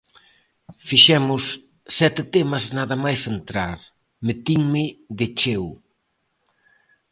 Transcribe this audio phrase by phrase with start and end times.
[0.87, 1.43] Fixemos
[1.97, 3.77] sete temas nada máis entrar,
[4.27, 4.85] metinme
[5.17, 5.69] de cheo.